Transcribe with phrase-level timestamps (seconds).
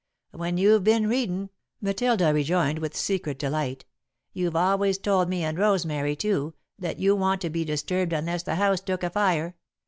[0.31, 3.85] "When you've been readin'," Matilda rejoined, with secret delight,
[4.33, 8.55] "you've always told me and Rosemary too that you wan't to be disturbed unless the
[8.55, 9.55] house took afire.